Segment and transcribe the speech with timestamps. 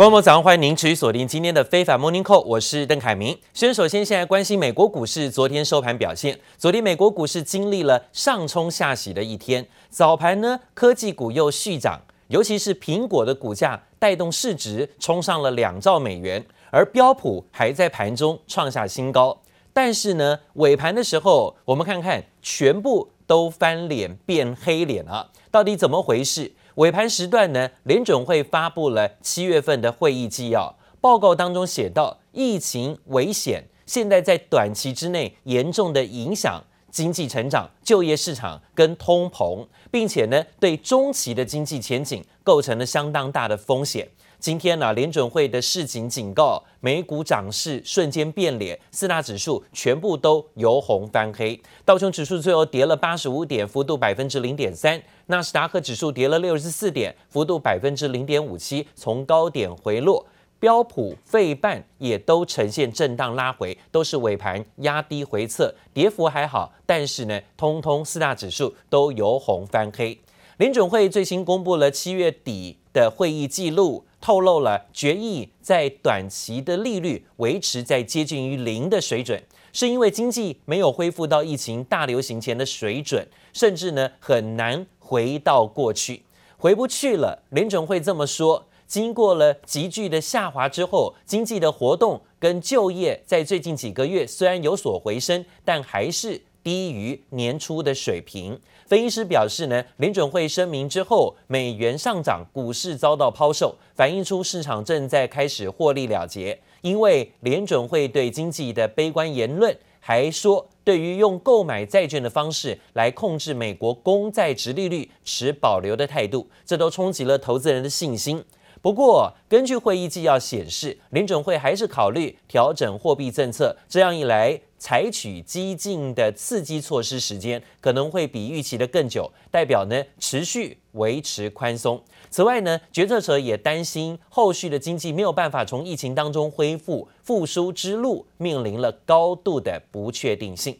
[0.00, 3.38] 观众朋友早上欢迎您持续锁定今天的非凡 Morning Call，我是邓凯明。
[3.52, 6.40] 先首先，现在关心美国股市昨天收盘表现。
[6.56, 19.38] 昨天美国股市经历了上冲下洗的一天，早盘呢科技股又续涨，尤其是苹果的股价带动市值冲上了两兆美元，而标普还在盘中创下新高。
[19.74, 26.50] 但是呢尾盘的时候，我们看看全部都翻脸变黑脸了，到底怎么回事？
[26.80, 44.08] 尾盘时段呢，联准会发布了七月份的会议纪要报告，当中写到，疫情危险，现在在短期之内严重的影响经济成长、就业市场跟通膨，并且呢，对中期的经济前景构成了相当大的风险。
[44.40, 51.60] 今天呢，联准会的市井警告，美股涨势瞬间变脸，四大指数全部都由红翻黑。
[51.84, 60.24] 道琼指数最后跌了八十五点，幅度百分之零点三；纳斯达克指数跌了六十四点，幅度百分之零点五七，从高点回落。
[60.58, 70.18] 标普、费半也都呈现震荡拉回，都是尾盘压低回测，跌幅还好，但是呢，通通四大指数都由红翻黑。
[70.56, 74.06] 联准会最新公布了七月底的会议记录。
[74.20, 86.22] 透露了决议在短期的利率维持在接近于零的水准，是因为经济没有恢复到疫情大流行前的水准，甚至呢很难回到过去，
[86.58, 87.42] 回不去了。
[87.50, 96.42] 联准会这么说，经过了急剧的下滑之后，经济的活动跟就业在最近几个月虽然有所回升，但还是。
[96.62, 98.58] 低于年初的水平。
[98.86, 106.60] 分析师表示呢，联准会声明之后，美元上涨，股市遭到抛售，反映出市场正在开始获利了结。
[106.82, 118.42] 因为联准会对经济的悲观言论，还说对于用购买债券的方式来控制美国公债殖利率持保留的态度，这都冲击了投资人的信心。
[118.82, 124.58] 不过，根据会议纪要显示，联准会还是考虑调整货币政策，这样一来。
[124.80, 132.02] 采取激进的刺激措施时间可能会比预期的更久，代表呢持续维持宽松。
[132.30, 140.78] 此外呢，决策者也担心后续的经济没有办法从疫情当中恢复，复苏之路面临了高度的不确定性。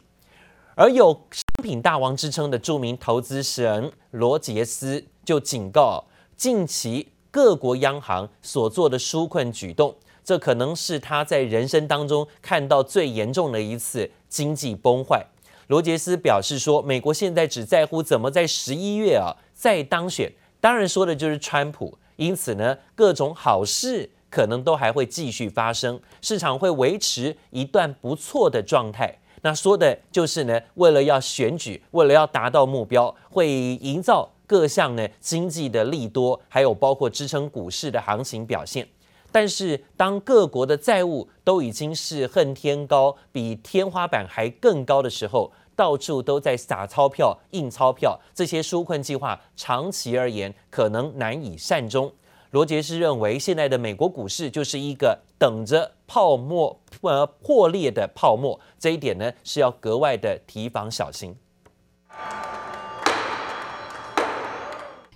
[0.73, 9.95] 而有商品大王之称的著名投资神罗杰斯就警告，近期各国央行所做的纾困举动。
[10.23, 15.25] 这可能是他在人生当中看到最严重的一次经济崩坏。
[15.67, 21.97] 罗杰斯表示说，美国现在只在乎怎么在十一月啊再当选，当然说的就是川普。
[22.17, 29.17] 因此呢，各种好事可能都还会继续发生，市场会维持一段不错的状态。
[29.41, 38.87] 那说的就是呢，为了要选举，为了要达到目标，会营造各项呢经济的利多，还有包括支撑股市的行情表现。
[39.31, 52.11] 但是，当各国的债务都已经是恨天高，比天花板还更高的时候，到处都在撒钞票、印钞票，这些纾困计划长期而言可能难以善终。
[52.51, 61.33] 罗杰斯认为，现在的美国股市就是一个等着泡沫呃破裂的泡沫，这一点呢是要格外的提防小心。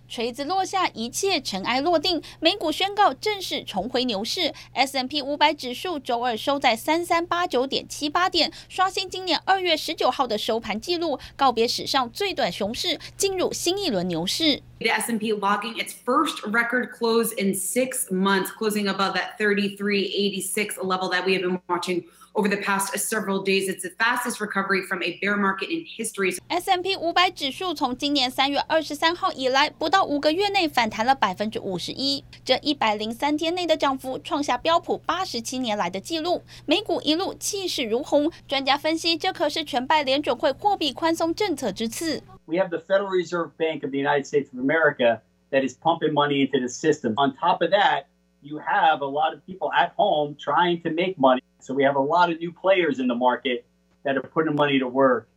[0.07, 4.53] 锤子落下，一切尘埃落定，美股宣告正式重回牛市。
[4.73, 14.61] ，S M P 五百指数周二收在三三八九点七八点，刷新今年二月十九号的收盘纪录，告别史上最短熊市，进入新一轮牛市。
[14.80, 21.24] The S&P logging its first record close in six months, closing above that 3386 level that
[21.26, 22.04] we have been watching.
[22.32, 26.38] Over the past several days, it's the fastest recovery from a bear market in history.
[26.48, 36.42] S&P 五百指数从今年三月二十三号以来，不到五个月内反弹了百分之五十一，这一百零三天内的涨幅创下标普八十七年来的纪录。
[36.66, 42.22] 美股一路气势如虹，专家分析，这可是全拜联准会货币宽松政策之赐。
[42.46, 45.20] We have the Federal Reserve Bank of the United States of America
[45.50, 47.14] that is pumping money into the system.
[47.16, 48.08] On top of that,
[48.42, 51.42] you have a lot of people at home trying to make money.
[51.60, 53.64] So we have a lot of new players in the market
[54.04, 55.28] that are putting money to work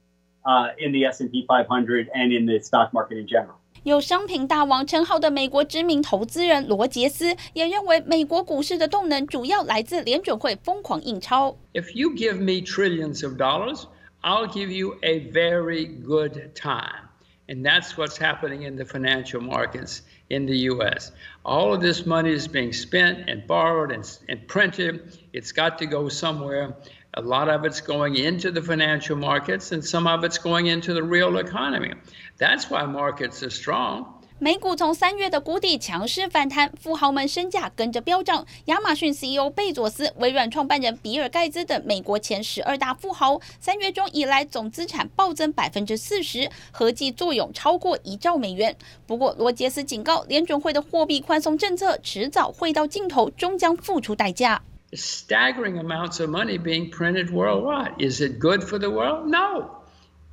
[0.46, 3.58] uh, in the S&P 500 and in the stock market in general.
[3.84, 11.58] 有商品大王称号的美国知名投资人罗杰斯也认为，美国股市的动能主要来自联准会疯狂印钞。
[11.74, 13.84] If you give me trillions of dollars,
[14.23, 17.09] I'll give you a very good time.
[17.49, 21.13] And that's what's happening in the financial markets in the U.S.
[21.45, 25.19] All of this money is being spent and borrowed and, and printed.
[25.33, 26.77] It's got to go somewhere.
[27.15, 30.93] A lot of it's going into the financial markets and some of it's going into
[30.93, 31.95] the real economy.
[32.37, 34.18] That's why markets are strong.
[34.41, 38.47] 美股从三月的谷底强势反弹，富豪们身价跟着飙涨。
[38.67, 48.77] 亚马逊 CEO 贝佐斯、微软创办人比尔盖茨等美国前十二大富豪，三月中以来总资产暴增百分之四十，合计坐拥超过一兆美元。
[49.09, 54.63] 不过，罗杰斯警告，联准会的货币宽松政策迟早会到尽头，终将付出代价。
[54.93, 57.95] Staggering amounts of money being printed worldwide.
[57.99, 59.27] Is it good for the world?
[59.27, 59.83] No.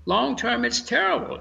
[0.06, 1.40] Long term, it's terrible.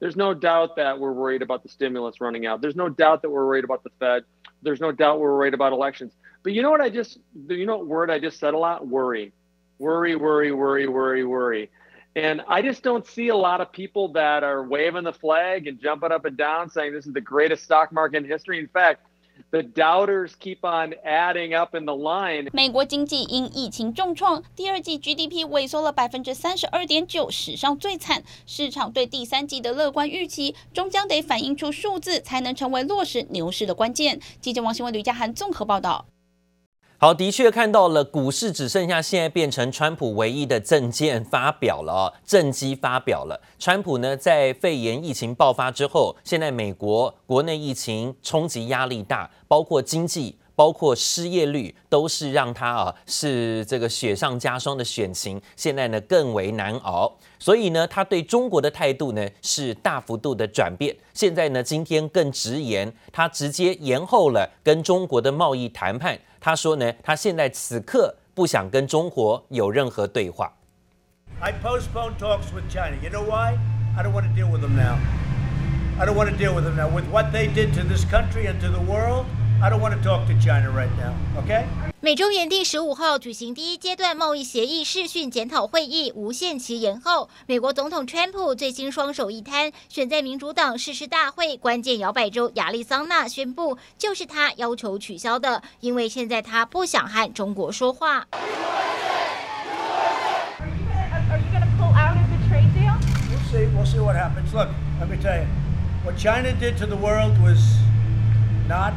[0.00, 2.60] There's no doubt that we're worried about the stimulus running out.
[2.60, 4.24] There's no doubt that we're worried about the Fed.
[4.62, 6.12] There's no doubt we're worried about elections.
[6.42, 7.18] But you know what I just,
[7.48, 8.86] you know what word I just said a lot?
[8.86, 9.32] Worry.
[9.78, 11.70] Worry, worry, worry, worry, worry.
[12.16, 15.78] And I just don't see a lot of people that are waving the flag and
[15.78, 18.58] jumping up and down saying this is the greatest stock market in history.
[18.58, 19.06] In fact,
[19.52, 22.48] The doubters keep on adding up in the line.
[22.52, 28.22] 美国经济因疫情重创，第二季 GDP 萎缩了百分之三十二点九，史上最惨。
[28.46, 34.20] 市场对第三季的乐观预期，终将得反映出数字，才能成为落实牛市的关键。
[34.40, 36.06] 记者王新文、吕家涵综合报道。
[37.02, 43.40] 好，的确看到了，股市只剩下现在变成川普唯一的政见发表了哦，政绩发表了。
[43.58, 50.36] 川普呢，在肺炎疫情爆发之后，现在美国国内疫情冲击压力大，包括经济。
[50.56, 70.50] 包括失业率都是让他啊是这个雪上加霜的选情，现在呢更为难熬，所以呢他对中国的态度呢是大幅度的转变，现在呢今天更直言，他直接延后了跟中国的贸易谈判，他说呢他现在此刻不想跟中国有任何对话。
[71.40, 72.96] I postpone talks with China.
[73.02, 73.58] You know why?
[73.96, 74.98] I don't want to deal with them now.
[75.98, 76.88] I don't want to deal with them now.
[76.88, 79.26] With what they did to this country and to the world.
[79.62, 81.66] I don't want to talk to China right now, okay?
[82.00, 87.28] 美中原定十五号举行第一阶段贸易协议视讯检讨会议，无限期延后。
[87.46, 98.26] 美国总统川普最新双手一摊，选在民主党誓师大会关键摇摆州亚利桑那宣布，就是他要求取消的，因为现在他不想和中国说话。
[101.30, 102.96] Are you gonna pull out of the trade deal?
[103.28, 103.68] We'll see.
[103.76, 104.54] We'll see what happens.
[104.54, 105.46] Look, let me tell you,
[106.02, 107.60] what China did to the world was
[108.66, 108.94] not.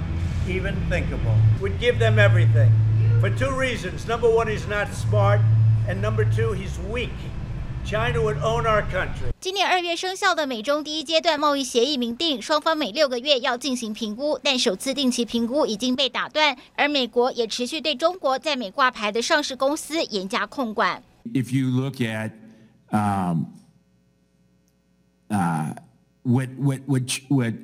[0.49, 1.37] Even thinkable.
[1.61, 2.71] Would give them everything.
[3.21, 4.07] For two reasons.
[4.07, 5.41] Number one, he's not smart.
[5.89, 7.11] And number two, he's weak.
[7.85, 9.31] China would own our country.
[9.41, 21.03] 今年二月生效的美中第一阶段贸易协议明定，双方每六个月要进行评估，但首次定期评估已经被打断，而美国也持续对中国在美挂牌的上市公司严加控管。
[21.33, 22.33] If you look at,
[22.91, 23.47] um,
[25.31, 25.75] uh,
[26.25, 27.55] what, what, what, what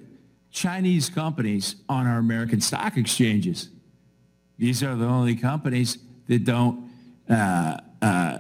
[0.51, 3.69] Chinese companies on our American stock exchanges.
[4.57, 5.97] These are the only companies
[6.27, 6.89] that don't
[7.29, 8.39] uh, uh,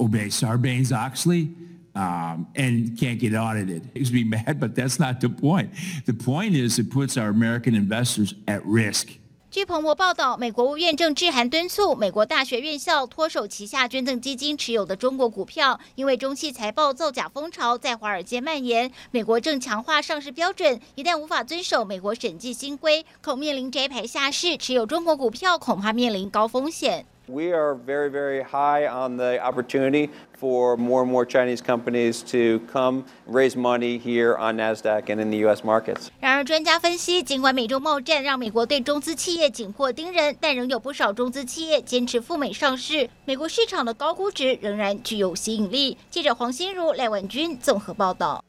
[0.00, 1.54] obey Sarbanes-Oxley
[1.94, 3.90] um, and can't get audited.
[3.94, 5.72] It be mad, but that's not the point.
[6.06, 9.10] The point is it puts our American investors at risk.
[9.58, 18.88] 据彭博报道，美国务院正致函敦促美国大学院校脱手旗下捐赠基金持有的中国股票，因为中期财报造假风潮在华尔街蔓延。
[19.10, 24.56] 美国正强化上市标准，一旦无法遵守美国审计新规，恐面临摘牌下市。
[24.56, 27.04] 持有中国股票恐怕面临高风险。
[27.26, 30.08] We are very, very high on the opportunity
[30.38, 35.30] for more and more Chinese companies to come raise money here on Nasdaq and in
[35.30, 35.62] the U.S.
[35.64, 36.08] markets.
[36.20, 43.08] 然而，专家分析，尽管美中贸战让美国对中资企业紧迫盯人，但仍有不少中资企业坚持赴美上市。
[43.24, 45.96] 美国市场的高估值仍然具有吸引力。
[46.10, 48.44] 记者黄心如、赖婉君综合报道。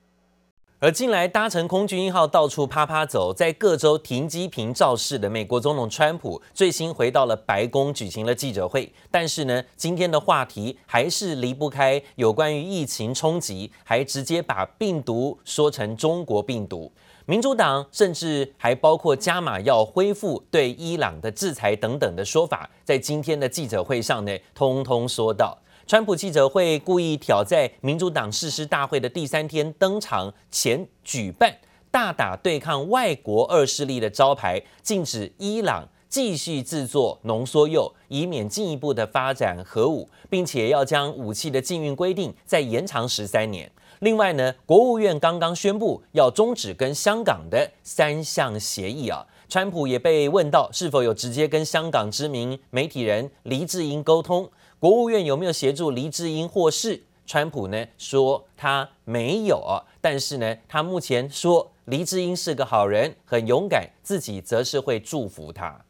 [0.82, 8.90] 而近来搭乘空军一号到处趴趴走，在各州停机坪造势的美国总统川普，最新回到了白宫举行了记者会。
[9.12, 16.90] 但是呢，今天的话题还是离不开有关于疫情冲击，还直接把病毒说成中国病毒。
[17.26, 25.58] 民主党甚至还包括加码要恢复对伊朗的制裁等等的说法，在今天的记者会上呢，通通说到。
[25.90, 31.52] 川普记者会故意挑在民主党誓师大会的第三天登场前举办，
[31.90, 43.72] 大打对抗外国恶势力的招牌，禁止伊朗继续制作浓缩铀，以免进一步的发展核武，并且要将武器的禁运规定再延长十三年。
[44.02, 49.26] 另外呢，国务院刚刚宣布要终止跟香港的三项协议啊。
[49.50, 54.48] 川普也被问到是否有直接跟香港知名媒体人黎智英沟通。
[54.79, 57.03] 国务院有没有协助黎智英获释？
[57.27, 65.85] 川普呢说他没有啊，但是呢，他目前说黎智英是个好人，很勇敢，自己则是会祝福他。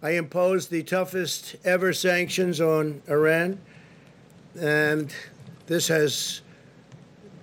[0.00, 3.56] I impose the toughest ever sanctions on Iran,
[4.54, 5.08] and
[5.66, 6.40] this has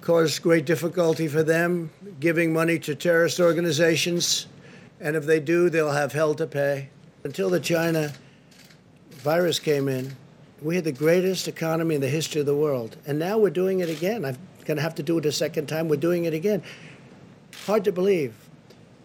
[0.02, 4.46] cause great difficulty for them giving money to terrorist organizations.
[5.02, 6.90] And if they do, they'll have hell to pay.
[7.24, 8.12] Until the China
[9.24, 10.16] virus came in,
[10.61, 12.97] we had the greatest economy in the history of the world.
[13.07, 14.25] And now we're doing it again.
[14.25, 15.89] I'm going to have to do it a second time.
[15.89, 16.63] We're doing it again.
[17.67, 18.35] Hard to believe.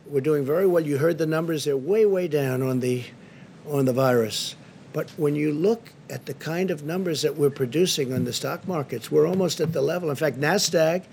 [0.07, 0.83] We're doing very well.
[0.83, 3.03] You heard the numbers, they're way, way down on the,
[3.67, 4.55] on the virus.
[4.91, 8.67] But when you look at the kind of numbers that we're producing on the stock
[8.67, 10.09] markets, we're almost at the level.
[10.09, 11.03] In fact, Nasdaq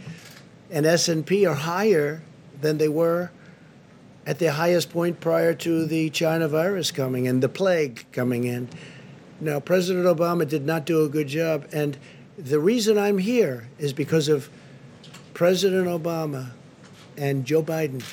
[0.71, 2.23] and S&P are higher
[2.61, 3.31] than they were
[4.27, 8.69] at the highest point prior to the China virus coming and the plague coming in.
[9.41, 11.97] Now, President Obama did not do a good job, and
[12.37, 14.51] the reason I'm here is because of
[15.33, 16.51] President Obama
[17.17, 18.05] and Joe Biden.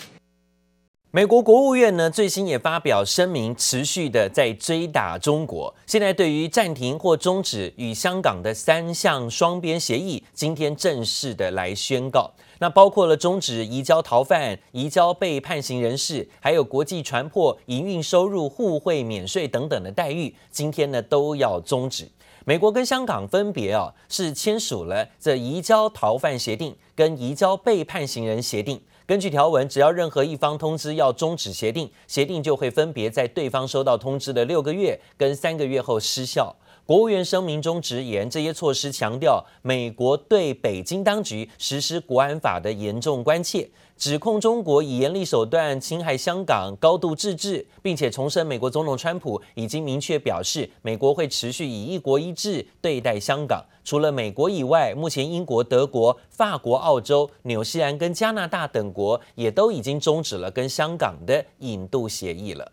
[1.12, 5.74] 美国国务院呢，最新也发表声明，持续的在追打中国。
[5.86, 12.30] 现在对于暂停或终止与香港的三项双边协议，今天正式的来宣告。
[12.60, 22.10] 那包括了终止移交逃犯、移交被判刑人士，还有国际船舶营运收入互惠免税等等的待遇，今天呢都要终止。
[22.44, 28.82] 美国跟香港分别哦是签署了这移交逃犯协定跟移交被判刑人协定。
[29.08, 36.54] 根据条文，只要任何一方通知要终止协定，协定就会分别在对方收到通知的六个月跟三个月后失效。
[36.88, 43.70] 国务院声明中直言，这些措施强调美国对北京当局实施国安法的严重关切。
[43.98, 53.65] 指控中国以严厉手段侵害香港高度自治，并且重申美国总统川普已经明确表示，美国会持续以一国一制对待香港。
[53.84, 62.72] 除了美国以外，目前英国、德国、法国、澳洲、纽西兰跟加拿大等国也都已经终止了跟香港的引渡协议了。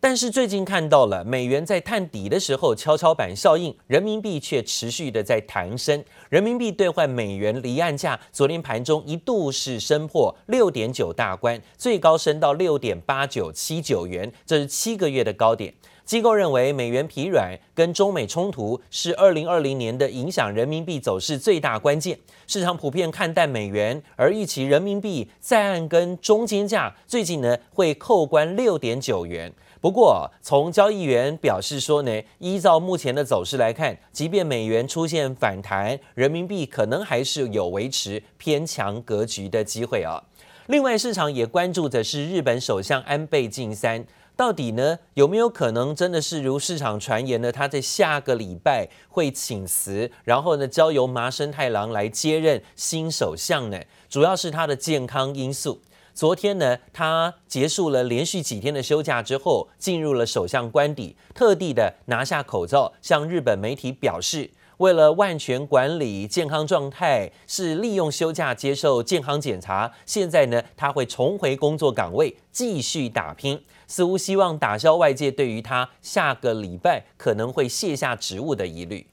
[0.00, 6.04] 但是最近看到了美元在探底的时候，跷跷板效应，人民币却持续的在弹升。
[6.28, 15.74] 人民币兑换美元离岸价，昨天盘中一度是升破六点九大关，最高升到六点八九七九元，这是七个月的高点。
[16.04, 22.18] 机构认为，美元疲软跟中美冲突是二零二零年的影响人民币走势最大关键。
[22.46, 29.52] 市场普遍看淡美元，而预期人民币在岸跟中间价最近呢会扣关六点九元。
[29.80, 40.24] 不过，从交易员表示说呢，依照目前的走势来看，即便美元出现反弹，人民币可能还是有维持偏强格局的机会啊。
[40.66, 44.04] 另外，市场也关注的是日本首相安倍晋三，
[44.34, 47.52] 到底呢有没有可能真的是如市场传言呢？
[47.52, 53.80] 他在下个礼拜会请辞，然后呢交由麻生太郎来接任新首相呢？
[54.08, 55.80] 主要是他的健康因素。
[56.18, 69.92] 昨天呢，他结束了连续几天的休假之后，进入了首相官邸，特地的拿下口罩，向日本媒体表示，为了万全管理健康状态，是利用休假接受健康检查。
[70.04, 79.06] 现在呢，他会重回工作岗位，继续打拼，似乎希望打消外界对于他下个礼拜可能会卸下职务的疑虑。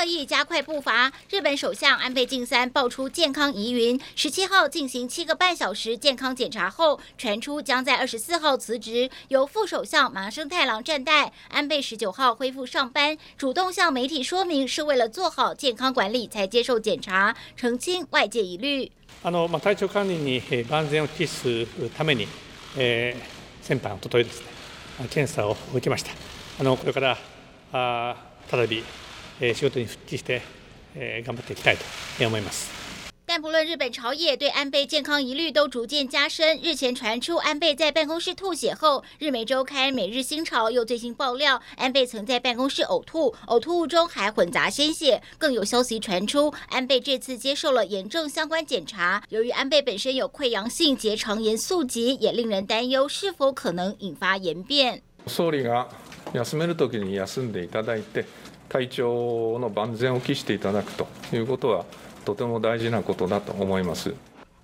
[0.00, 11.32] 刻意加快步伐，日本首相安倍晋三爆出健康疑云，十七号进行七个半小时健康检查后，传出将在二十四号辞职，由副首相麻生太郎暂代。
[11.48, 18.90] 安倍十九号恢复上班，主动向媒体说明是为了做好健康管理才接受检查，澄清外界疑虑。
[19.22, 22.28] あのま体调管理に万全を期すために、
[22.76, 24.46] えー、先般おとといですね
[25.10, 26.10] 検查を受けました。
[26.60, 27.18] あのこれから
[27.72, 28.16] あ
[28.48, 28.84] 再び。
[29.40, 30.42] 仕事に复帰して
[30.94, 31.84] 顽张っていきたいと
[32.26, 32.70] 思います。
[33.28, 36.56] 但不论日本朝野对安倍健康疑虑都逐渐加深。
[36.62, 45.20] 日前传出安倍在办公室吐血后，日媒周刊《每日新潮》又最新爆料，安倍曾在办公室呕吐，呕吐物中还混杂鲜血。
[45.38, 55.02] 更有消息传出，安倍这次接受了炎症相关检查，由于安倍本身有溃疡性结肠炎宿疾，也令人担忧是否可能引发炎变。
[55.26, 55.88] 総理が
[56.32, 58.24] 休める时に休んでいただいて。
[58.71, 61.83] 体調の万全を期していただくということは
[62.23, 64.15] とても大事なことだと思います。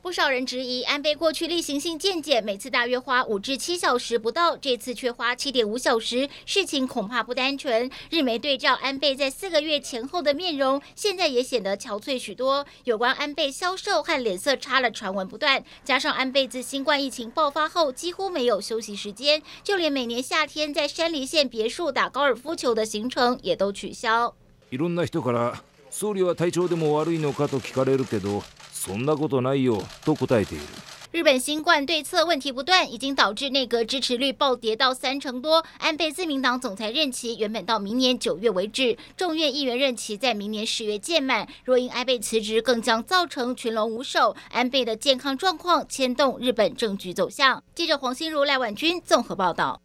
[0.07, 7.89] 不少人质疑安倍过去例行性健检每次大约花五至七小时不到，这次却花七点五小时，事情恐怕不单纯。
[8.11, 12.67] 日媒对照安倍在四个月前后的面容，现在也显得憔悴许多。
[12.83, 24.35] 有关安倍消瘦和脸色差的传闻不断，加上安倍自新冠疫情爆发后几乎没有休息时间，就连每年夏天在山梨县别墅打高尔夫球的行程也都取消。
[24.73, 28.43] いろんな人から総理は体调でも悪いのかと闻かれるけど。
[28.87, 30.65] そんなことないよと答えている。
[31.13, 35.63] 日本新冠对策问题不断，已经导致内阁支持率暴跌到三成多。
[35.79, 41.47] 安倍自民党总裁任期原本到明年九月为止，众院议员任期在明年十月届满。
[41.65, 44.35] 若因安倍辞职，更将造成群龙无首。
[44.51, 47.63] 安倍的健康状况牵动日本政局走向。
[47.75, 49.83] 记者黄心如、赖婉君综合报道。